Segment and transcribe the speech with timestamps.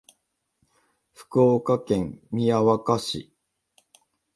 [1.13, 3.31] 福岡県宮若市